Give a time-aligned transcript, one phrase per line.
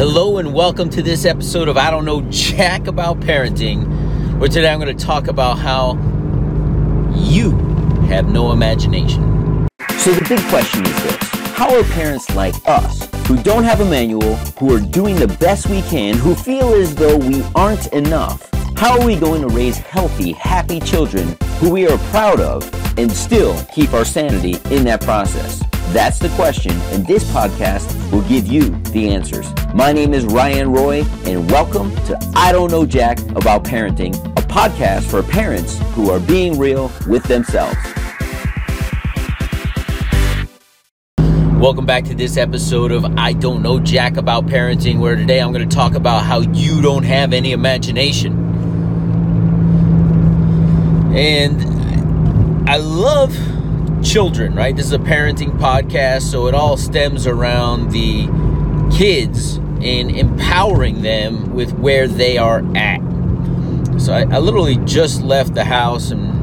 [0.00, 4.72] Hello and welcome to this episode of I Don't Know Jack About Parenting, where today
[4.72, 5.92] I'm going to talk about how
[7.14, 7.50] you
[8.08, 9.68] have no imagination.
[9.98, 11.18] So the big question is this
[11.54, 15.68] How are parents like us, who don't have a manual, who are doing the best
[15.68, 18.48] we can, who feel as though we aren't enough,
[18.78, 22.62] how are we going to raise healthy, happy children who we are proud of
[22.98, 25.62] and still keep our sanity in that process?
[25.92, 29.52] That's the question, and this podcast will give you the answers.
[29.74, 34.42] My name is Ryan Roy, and welcome to I Don't Know Jack About Parenting, a
[34.42, 37.76] podcast for parents who are being real with themselves.
[41.58, 45.52] Welcome back to this episode of I Don't Know Jack About Parenting, where today I'm
[45.52, 48.32] going to talk about how you don't have any imagination.
[51.16, 53.36] And I love
[54.02, 54.74] children, right?
[54.74, 58.26] This is a parenting podcast, so it all stems around the
[58.96, 63.00] kids and empowering them with where they are at.
[64.00, 66.40] So I, I literally just left the house and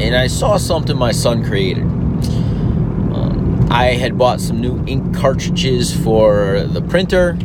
[0.00, 1.82] and I saw something my son created.
[1.82, 7.36] Um, I had bought some new ink cartridges for the printer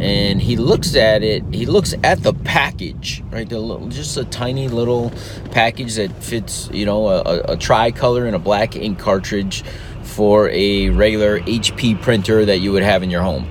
[0.00, 3.48] and he looks at it he looks at the package right?
[3.48, 5.12] The little, just a tiny little
[5.50, 9.64] package that fits you know a, a, tricolor and a black ink cartridge
[10.02, 13.48] for a regular hp printer that you would have in your home.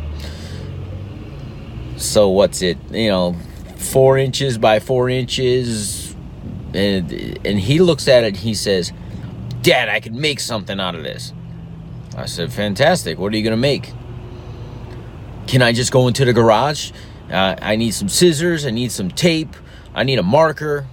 [1.97, 3.35] So what's it you know
[3.77, 6.15] four inches by four inches
[6.73, 7.11] and
[7.45, 8.91] and he looks at it he says
[9.61, 11.33] dad i could make something out of this.
[12.15, 13.19] I said fantastic.
[13.19, 13.91] What are you gonna make
[15.47, 16.91] can I just go into the garage?
[17.31, 18.65] Uh, I need some scissors.
[18.65, 19.55] I need some tape.
[19.95, 20.85] I need a marker.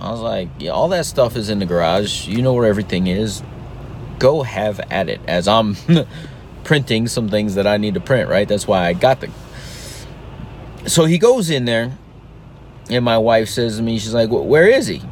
[0.00, 2.26] I was like, yeah, all that stuff is in the garage.
[2.26, 3.42] You know where everything is.
[4.18, 5.20] Go have at it.
[5.26, 5.76] As I'm
[6.64, 8.48] printing some things that I need to print, right?
[8.48, 9.30] That's why I got the.
[10.86, 11.96] So he goes in there,
[12.90, 15.02] and my wife says to me, she's like, "Where is he?"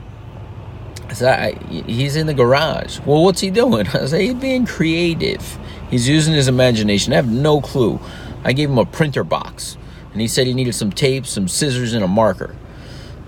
[1.09, 3.87] I said, I, "He's in the garage." Well, what's he doing?
[3.95, 5.59] I said, "He's being creative.
[5.91, 8.01] He's using his imagination." I have no clue.
[8.45, 9.77] I gave him a printer box,
[10.13, 12.57] and he said he needed some tape, some scissors, and a marker.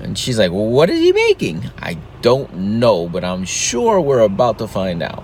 [0.01, 1.71] And she's like, Well, what is he making?
[1.79, 5.23] I don't know, but I'm sure we're about to find out.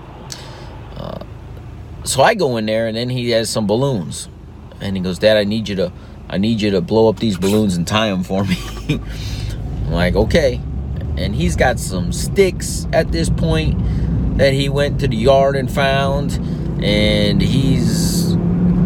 [0.95, 1.19] Uh,
[2.03, 4.29] so I go in there, and then he has some balloons.
[4.79, 5.91] And he goes, Dad, I need you to.
[6.29, 8.55] I need you to blow up these balloons and tie them for me.
[9.85, 10.61] I'm like, okay.
[11.17, 15.69] And he's got some sticks at this point that he went to the yard and
[15.69, 16.33] found.
[16.83, 18.08] And he's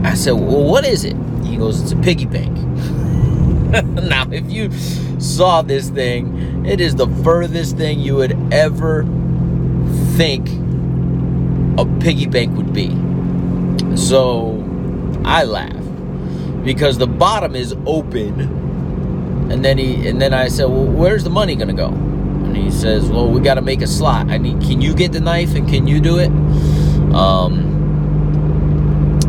[0.04, 1.16] I said, Well, what is it?
[1.44, 2.58] He goes, It's a piggy bank.
[4.04, 4.72] now, if you
[5.20, 9.04] saw this thing, it is the furthest thing you would ever
[10.16, 10.48] think
[11.80, 12.90] a piggy bank would be.
[13.98, 14.64] So
[15.26, 15.84] I laugh
[16.64, 18.42] because the bottom is open.
[19.52, 21.88] And then he and then I said, Well, where's the money gonna go?
[21.88, 24.30] And he says, Well, we gotta make a slot.
[24.30, 26.30] I need can you get the knife and can you do it?
[27.14, 27.73] Um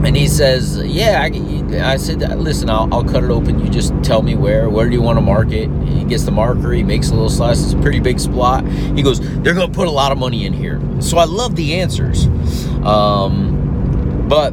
[0.04, 3.58] and he says, "Yeah." I, I said, "Listen, I'll, I'll, cut it open.
[3.58, 4.68] You just tell me where.
[4.68, 6.72] Where do you want to mark it?" He gets the marker.
[6.72, 7.62] He makes a little slice.
[7.62, 8.66] It's a pretty big spot.
[8.66, 11.80] He goes, "They're gonna put a lot of money in here." So I love the
[11.80, 12.26] answers,
[12.84, 14.52] um, but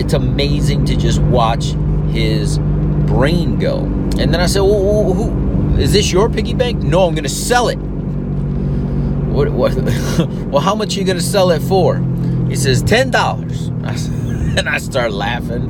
[0.00, 1.74] it's amazing to just watch
[2.10, 2.58] his
[3.06, 3.80] brain go.
[4.18, 7.68] And then I said, well, who, is this your piggy bank?" No, I'm gonna sell
[7.68, 7.76] it.
[7.76, 9.50] What?
[9.50, 9.74] What?
[10.48, 12.02] well, how much are you gonna sell it for?
[12.48, 14.22] He says, $10.
[14.56, 15.68] And I start laughing.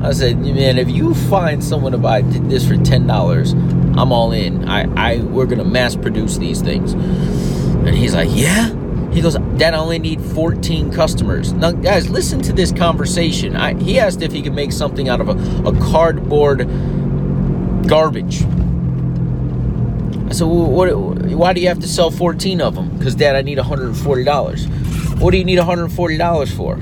[0.00, 4.68] I said, man, if you find someone to buy this for $10, I'm all in.
[4.68, 6.92] I, I we're gonna mass produce these things.
[6.92, 8.72] And he's like, yeah?
[9.10, 11.52] He goes, Dad, I only need 14 customers.
[11.52, 13.56] Now, guys, listen to this conversation.
[13.56, 16.58] I, he asked if he could make something out of a, a cardboard
[17.88, 18.44] garbage.
[20.28, 22.96] I said, well, what, why do you have to sell 14 of them?
[22.98, 24.87] Because, Dad, I need $140.
[25.18, 26.76] What do you need $140 for?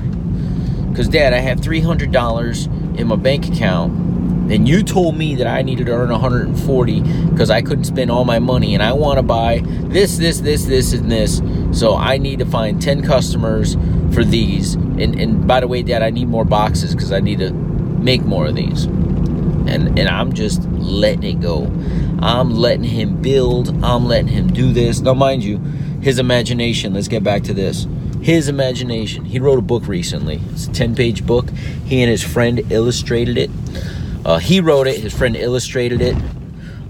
[0.89, 3.91] Because, Dad, I have $300 in my bank account.
[4.51, 7.01] And you told me that I needed to earn 140
[7.31, 10.65] because I couldn't spend all my money and I want to buy this, this, this,
[10.65, 11.41] this, and this.
[11.71, 13.75] So I need to find 10 customers
[14.13, 14.75] for these.
[14.75, 18.21] And, and by the way, Dad, I need more boxes because I need to make
[18.21, 18.85] more of these.
[18.85, 21.63] And, and I'm just letting it go.
[22.19, 23.83] I'm letting him build.
[23.83, 24.99] I'm letting him do this.
[24.99, 25.57] Now, mind you,
[26.01, 27.87] his imagination, let's get back to this
[28.27, 29.23] his imagination.
[29.23, 30.41] He wrote a book recently.
[30.51, 31.49] It's a 10 page book.
[31.85, 33.49] He and his friend illustrated it.
[34.25, 36.13] Uh, he wrote it, his friend illustrated it.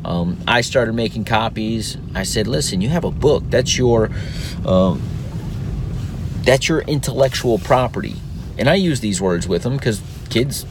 [0.03, 1.95] Um, I started making copies.
[2.15, 3.43] I said, "Listen, you have a book.
[3.51, 4.09] That's your,
[4.65, 4.99] um,
[6.41, 8.15] that's your intellectual property."
[8.57, 10.65] And I use these words with them because kids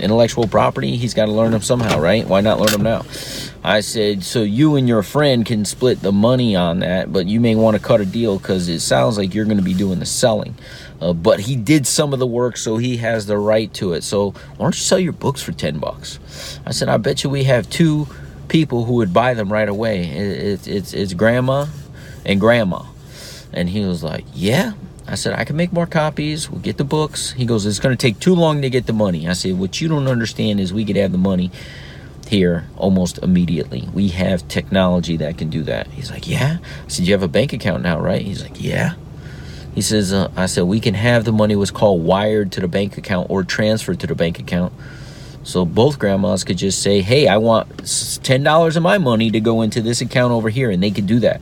[0.00, 0.96] intellectual property.
[0.96, 2.26] He's got to learn them somehow, right?
[2.26, 3.04] Why not learn them now?
[3.64, 7.40] I said, so you and your friend can split the money on that, but you
[7.40, 9.98] may want to cut a deal because it sounds like you're going to be doing
[9.98, 10.54] the selling.
[11.00, 14.02] Uh, but he did some of the work, so he has the right to it.
[14.02, 16.18] So why don't you sell your books for 10 bucks?
[16.64, 18.08] I said, I bet you we have two
[18.48, 20.04] people who would buy them right away.
[20.04, 21.66] It, it, it's, it's grandma
[22.24, 22.84] and grandma.
[23.52, 24.72] And he was like, yeah.
[25.08, 26.50] I said, I can make more copies.
[26.50, 27.32] We'll get the books.
[27.32, 29.26] He goes, it's going to take too long to get the money.
[29.26, 31.50] I said, what you don't understand is we could have the money
[32.28, 33.88] here almost immediately.
[33.94, 35.86] We have technology that can do that.
[35.88, 36.58] He's like, yeah.
[36.84, 38.20] I said, you have a bank account now, right?
[38.20, 38.94] He's like, yeah.
[39.74, 42.68] He says, uh, I said, we can have the money what's called wired to the
[42.68, 44.72] bank account or transferred to the bank account.
[45.42, 49.62] So both grandmas could just say, hey, I want $10 of my money to go
[49.62, 50.70] into this account over here.
[50.70, 51.40] And they could do that.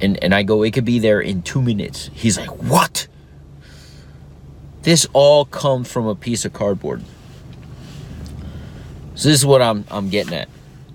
[0.00, 2.10] And, and I go, it could be there in two minutes.
[2.12, 3.08] He's like, what?
[4.82, 7.02] This all comes from a piece of cardboard.
[9.14, 10.48] So this is what I'm I'm getting at.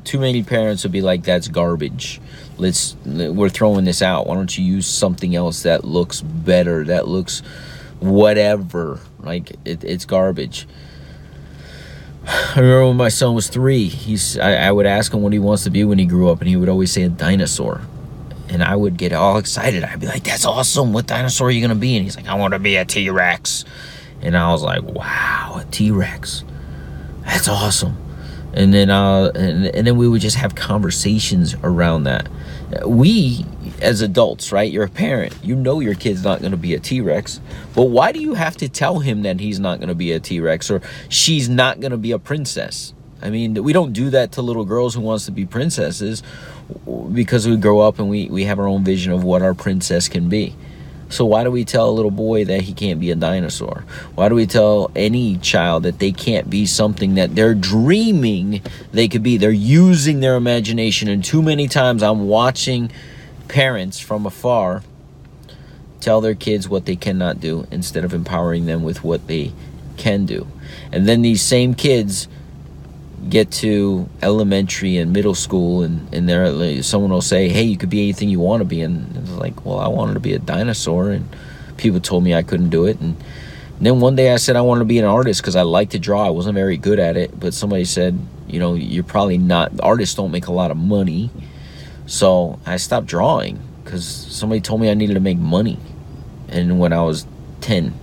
[0.05, 2.21] Too many parents would be like, "That's garbage.
[2.57, 4.27] Let's we're throwing this out.
[4.27, 6.85] Why don't you use something else that looks better?
[6.85, 7.41] That looks
[7.99, 9.01] whatever.
[9.19, 10.67] Like it, it's garbage."
[12.25, 13.89] I remember when my son was three.
[13.89, 16.39] He's I, I would ask him what he wants to be when he grew up,
[16.39, 17.81] and he would always say a dinosaur
[18.53, 19.83] and I would get all excited.
[19.83, 20.93] I'd be like, "That's awesome!
[20.93, 23.09] What dinosaur are you gonna be?" And he's like, "I want to be a T
[23.09, 23.65] Rex."
[24.21, 26.43] And I was like, "Wow, a T Rex!
[27.25, 27.97] That's awesome!"
[28.53, 32.29] And then, uh, and, and then we would just have conversations around that.
[32.85, 33.45] We,
[33.81, 34.71] as adults, right?
[34.71, 35.35] You're a parent.
[35.43, 37.41] You know your kid's not gonna be a T Rex,
[37.73, 40.39] but why do you have to tell him that he's not gonna be a T
[40.39, 42.93] Rex or she's not gonna be a princess?
[43.23, 46.21] I mean, we don't do that to little girls who wants to be princesses
[47.13, 50.07] because we grow up and we, we have our own vision of what our princess
[50.07, 50.55] can be.
[51.09, 53.85] So why do we tell a little boy that he can't be a dinosaur?
[54.15, 59.07] Why do we tell any child that they can't be something that they're dreaming they
[59.07, 59.37] could be?
[59.37, 62.91] They're using their imagination and too many times I'm watching
[63.47, 64.81] parents from afar
[65.99, 69.53] tell their kids what they cannot do instead of empowering them with what they
[69.97, 70.47] can do.
[70.91, 72.27] And then these same kids
[73.29, 77.89] get to elementary and middle school and, and there someone will say hey you could
[77.89, 78.81] be anything you want to be.
[78.81, 81.27] And it's like well i wanted to be a dinosaur and
[81.77, 82.99] people told me i couldn't do it.
[82.99, 83.15] And,
[83.77, 85.91] and then one day i said i wanted to be an artist because i like
[85.91, 86.25] to draw.
[86.25, 90.15] I wasn't very good at it but somebody said you know you're probably not artists
[90.15, 91.29] don't make a lot of money.
[92.05, 95.79] So i stopped drawing because somebody told me i needed to make money
[96.49, 97.25] and when i was
[97.61, 97.93] 10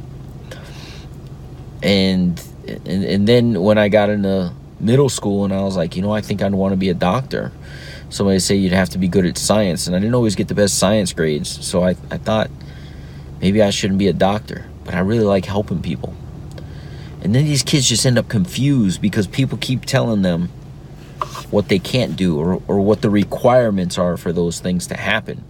[1.82, 6.02] and and, and then when i got into middle school and I was like, you
[6.02, 7.52] know, I think I'd want to be a doctor.
[8.08, 10.54] Somebody say you'd have to be good at science, and I didn't always get the
[10.54, 12.50] best science grades, so I, I thought
[13.40, 16.14] maybe I shouldn't be a doctor, but I really like helping people.
[17.22, 20.48] And then these kids just end up confused because people keep telling them
[21.50, 25.44] what they can't do or, or what the requirements are for those things to happen.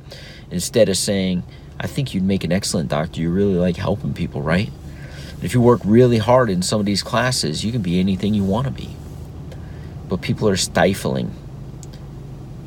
[0.50, 1.44] Instead of saying,
[1.78, 3.20] I think you'd make an excellent doctor.
[3.20, 4.70] You really like helping people, right?
[5.42, 8.44] if you work really hard in some of these classes, you can be anything you
[8.44, 8.94] want to be
[10.10, 11.32] but people are stifling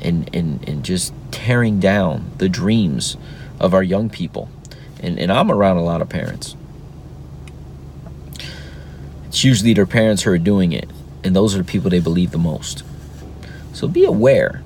[0.00, 3.16] and, and, and just tearing down the dreams
[3.60, 4.48] of our young people.
[5.00, 6.56] And, and I'm around a lot of parents.
[9.26, 10.88] It's usually their parents who are doing it,
[11.22, 12.82] and those are the people they believe the most.
[13.74, 14.62] So be aware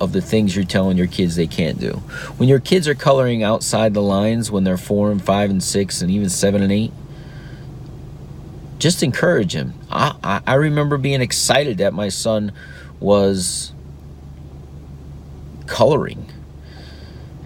[0.00, 1.90] of the things you're telling your kids they can't do.
[2.38, 6.00] When your kids are coloring outside the lines when they're four and five and six
[6.00, 6.92] and even seven and eight,
[8.84, 9.72] just encourage him.
[9.90, 12.52] I, I, I remember being excited that my son
[13.00, 13.72] was
[15.66, 16.30] coloring.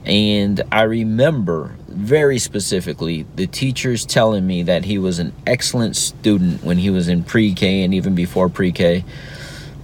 [0.05, 6.65] And I remember very specifically the teachers telling me that he was an excellent student
[6.65, 9.05] when he was in pre K and even before pre K.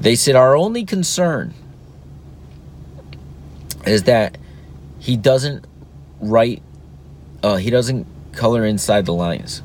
[0.01, 1.55] They said, Our only concern
[3.87, 4.39] is that
[4.99, 5.65] he doesn't
[6.19, 6.63] write,
[7.45, 9.63] uh, he doesn't color inside the lines.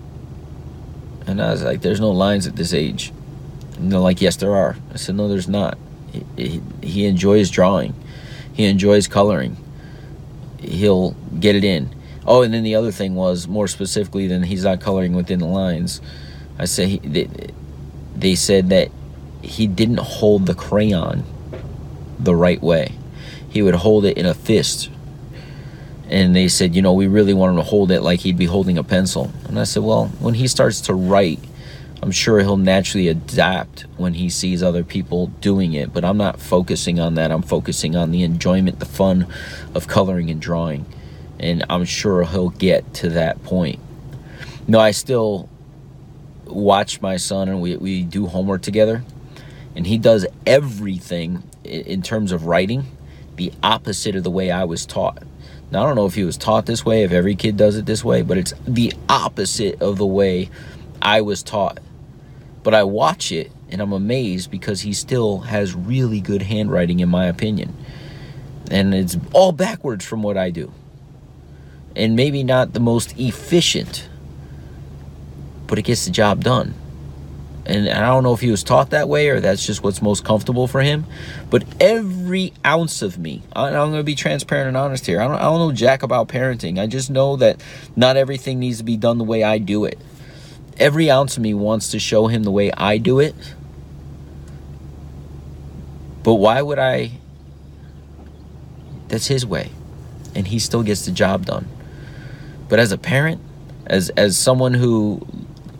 [1.29, 3.13] And I was like, there's no lines at this age.
[3.75, 4.75] And they're like, yes, there are.
[4.91, 5.77] I said, no, there's not.
[6.35, 7.93] He, he, enjoys drawing.
[8.51, 9.55] He enjoys coloring.
[10.59, 11.93] He'll get it in.
[12.25, 15.45] Oh, and then the other thing was, more specifically than he's not coloring within the
[15.45, 16.01] lines,
[16.57, 17.29] I say he, they,
[18.15, 18.89] they said that
[19.43, 21.23] he didn't hold the crayon
[22.17, 22.93] the right way.
[23.47, 24.89] He would hold it in a fist
[26.09, 28.45] and they said, you know, we really want him to hold it like he'd be
[28.45, 29.31] holding a pencil.
[29.47, 31.39] And I said, well, when he starts to write,
[32.01, 35.93] I'm sure he'll naturally adapt when he sees other people doing it.
[35.93, 37.31] But I'm not focusing on that.
[37.31, 39.27] I'm focusing on the enjoyment, the fun
[39.75, 40.85] of coloring and drawing.
[41.39, 43.79] And I'm sure he'll get to that point.
[44.67, 45.49] No, I still
[46.45, 49.03] watch my son and we, we do homework together,
[49.75, 52.85] and he does everything in terms of writing
[53.35, 55.23] the opposite of the way I was taught.
[55.71, 57.85] Now, I don't know if he was taught this way, if every kid does it
[57.85, 60.49] this way, but it's the opposite of the way
[61.01, 61.79] I was taught.
[62.63, 67.09] But I watch it and I'm amazed because he still has really good handwriting, in
[67.09, 67.75] my opinion.
[68.71, 70.73] And it's all backwards from what I do.
[71.95, 74.09] And maybe not the most efficient,
[75.67, 76.73] but it gets the job done.
[77.69, 80.25] And I don't know if he was taught that way or that's just what's most
[80.25, 81.05] comfortable for him.
[81.51, 85.21] But every ounce of me, I'm going to be transparent and honest here.
[85.21, 86.79] I don't, I don't know jack about parenting.
[86.79, 87.61] I just know that
[87.95, 89.99] not everything needs to be done the way I do it.
[90.77, 93.35] Every ounce of me wants to show him the way I do it.
[96.23, 97.11] But why would I?
[99.09, 99.69] That's his way.
[100.33, 101.67] And he still gets the job done.
[102.67, 103.41] But as a parent,
[103.85, 105.27] as as someone who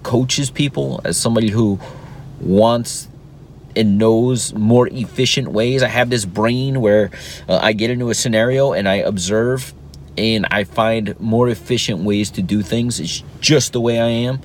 [0.04, 1.80] coaches people, as somebody who
[2.40, 3.08] wants
[3.76, 5.84] and knows more efficient ways.
[5.84, 7.12] I have this brain where
[7.48, 9.74] uh, I get into a scenario and I observe
[10.18, 13.00] and I find more efficient ways to do things.
[13.00, 14.42] It's just the way I am.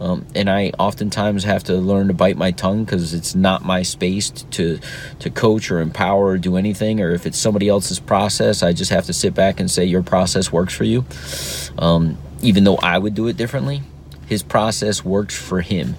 [0.00, 3.82] Um, and I oftentimes have to learn to bite my tongue because it's not my
[3.82, 4.80] space to
[5.18, 7.02] to coach or empower or do anything.
[7.02, 10.02] Or if it's somebody else's process, I just have to sit back and say your
[10.02, 11.04] process works for you,
[11.76, 13.82] um, even though I would do it differently
[14.30, 15.96] his process works for him.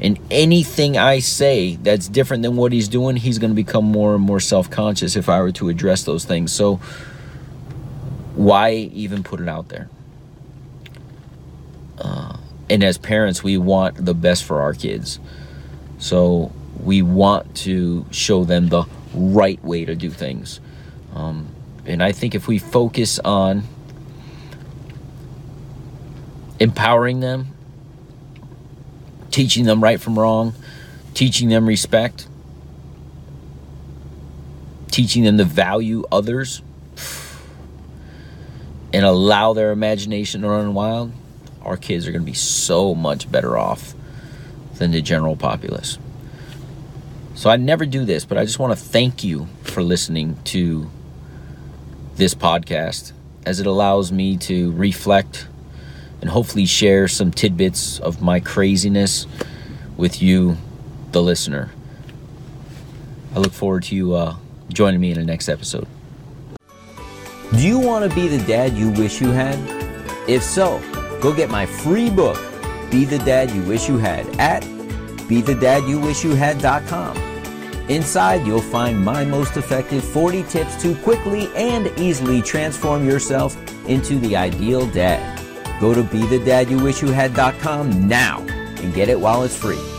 [0.00, 4.14] And anything I say that's different than what he's doing, he's going to become more
[4.14, 6.52] and more self conscious if I were to address those things.
[6.52, 6.76] So,
[8.36, 9.90] why even put it out there?
[11.98, 12.36] Uh,
[12.70, 15.18] and as parents, we want the best for our kids.
[15.98, 20.60] So, we want to show them the right way to do things.
[21.14, 21.48] Um,
[21.84, 23.64] and I think if we focus on
[26.60, 27.51] empowering them
[29.32, 30.54] teaching them right from wrong,
[31.14, 32.28] teaching them respect,
[34.92, 36.62] teaching them to value others,
[38.92, 41.10] and allow their imagination to run wild,
[41.62, 43.94] our kids are going to be so much better off
[44.74, 45.98] than the general populace.
[47.34, 50.90] So I never do this, but I just want to thank you for listening to
[52.16, 53.12] this podcast
[53.46, 55.48] as it allows me to reflect
[56.22, 59.26] and hopefully share some tidbits of my craziness
[59.98, 60.56] with you,
[61.10, 61.70] the listener.
[63.34, 64.36] I look forward to you uh,
[64.72, 65.86] joining me in the next episode.
[67.52, 69.58] Do you want to be the dad you wish you had?
[70.28, 70.80] If so,
[71.20, 72.38] go get my free book,
[72.90, 74.62] Be the Dad You Wish You Had, at
[75.28, 77.16] BeTheDadYouWishYouHad.com.
[77.88, 83.56] Inside, you'll find my most effective 40 tips to quickly and easily transform yourself
[83.88, 85.41] into the ideal dad.
[85.82, 88.46] Go to BeTheDadYouWishYouHad.com now
[88.78, 89.91] and get it while it's free.